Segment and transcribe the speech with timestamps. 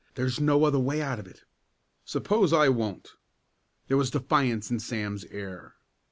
[0.15, 1.43] There's no other way out of it."
[2.05, 3.09] "Suppose I won't?"
[3.87, 5.75] There was defiance in Sam's air.